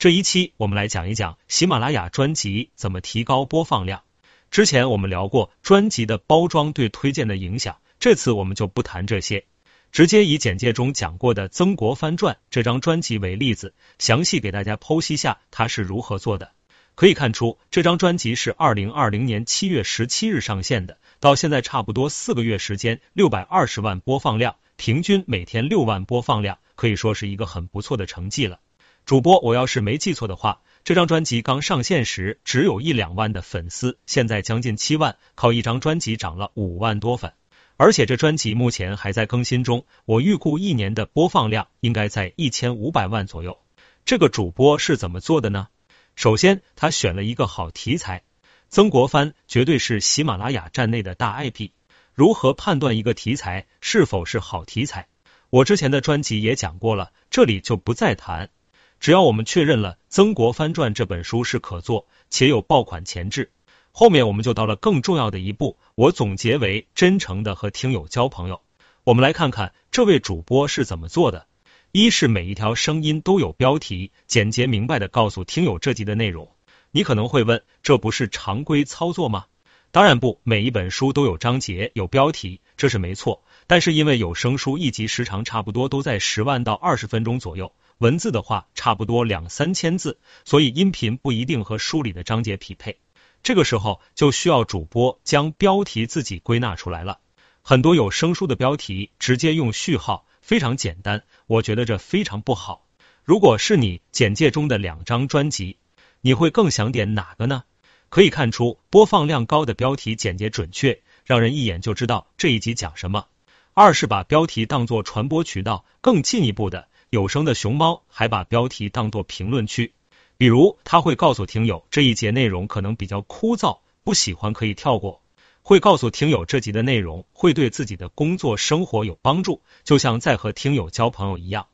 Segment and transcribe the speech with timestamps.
[0.00, 4.02] 这一期我们来讲一讲喜马拉雅专辑怎么提高播放量。
[4.50, 9.44] 之前我们聊过专辑的包装对推荐的影响，这次我们就不谈这些，
[9.92, 16.52] 直接以简介中讲过的《曾国藩传》这张专辑为例子，详细给大家剖析下它是如何做的。
[16.94, 28.60] 可以看出，这张专辑是二零二零年七月十七日上线的，到现在差不多四个月时间，六百二十万播放量，平均每天六万播放量，可以说是一个很不错的成绩了。
[29.04, 37.32] 主播，我要是没记错的话，这张专辑刚上线时只有一两万的粉丝，现在将近七万，靠一张专辑涨了五万多粉。
[37.76, 43.58] 而且这专辑目前还在更新中，我预估一年的播放量应该在一千五百万左右。
[44.04, 45.68] 这个主播是怎么做的呢？
[46.14, 48.22] 首先，他选了一个好题材，
[48.68, 51.70] 曾国藩绝对是喜马拉雅站内的大 IP。
[52.14, 55.08] 如何判断一个题材是否是好题材？
[55.48, 58.50] 我之前的专辑也讲过了，这里就不再谈。
[59.00, 63.50] 只要我们确认了《曾国藩传》这本书是可做且有爆款前置，
[63.92, 65.78] 后面我们就到了更重要的一步。
[65.94, 68.60] 我总结为真诚的和听友交朋友。
[69.04, 71.46] 我们来看看这位主播是怎么做的：
[71.92, 76.50] 一是每一条声音都有标题，简洁明白的告诉听友这集的内容。
[76.90, 79.46] 你可能会问，这不是常规操作吗？
[79.92, 83.42] 当然不，每一本书都有章节有标题，这是没错。
[83.66, 87.72] 但是因为有声书一集时长差不多都在十万到二十分钟左右。
[88.00, 92.98] 文字的话，差不多两三千字，所以音频不一定和书里的章节匹配。
[93.42, 97.18] 这个时候就需要主播将标题自己归纳出来了。
[97.60, 102.86] 很多有声书的标题直接用序号，非常简单，我觉得这非常不好。
[103.22, 105.76] 如果是你简介中的两张专辑，
[106.22, 107.64] 你会更想点哪个呢？
[108.08, 113.26] 可以看出，播放量高的标题简洁准确，让人一眼就知道这一集讲什么。
[113.74, 116.88] 二是把标题当做传播渠道，更进一步的。
[117.10, 119.92] 有声的熊猫还把标题当做评论区，
[120.36, 125.20] 比如他会告诉听友这一节内容可能比较枯燥，不喜欢可以跳过；
[125.62, 131.66] 会告诉听友这集的内容会对自己的工作生活有帮助，就像在和听友交朋友一样。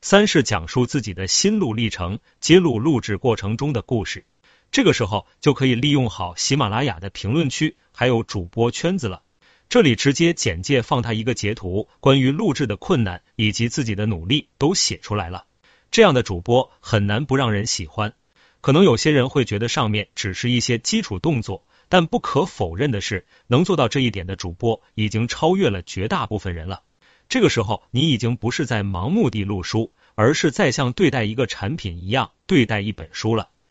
[0.00, 4.24] 三是讲述自己的心路历程，揭露录制过程中的故事，
[4.70, 9.22] 这个时候就可以利用好喜马拉雅的评论区，还有主播圈子了。
[9.68, 15.46] 这里直接简介放他一个截图，关于录制的困难以及自己的努力都写出来了。
[15.90, 18.14] 这样的主播很难不让人喜欢。
[18.60, 26.82] 可能有些人会觉得上面只是一些基础动作，但不可否认的是，能做到这一点的主播已经超越了绝大部分人了。
[27.28, 33.50] 这个时候，你已经不是在盲目地录书，而是在像对待一个产品一样对待一本书了。